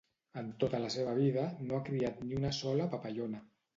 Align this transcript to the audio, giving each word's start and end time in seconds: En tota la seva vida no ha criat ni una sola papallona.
En 0.41 0.47
tota 0.63 0.79
la 0.85 0.89
seva 0.95 1.13
vida 1.19 1.43
no 1.67 1.77
ha 1.81 1.85
criat 1.91 2.25
ni 2.31 2.39
una 2.41 2.53
sola 2.61 2.89
papallona. 2.95 3.45